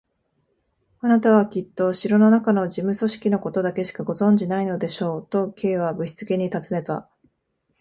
[1.01, 7.07] 「あなたはきっと城のなかの事務組織のことだけしかご存じでないのでしょう？」と、Ｋ はぶしつけにたずねた。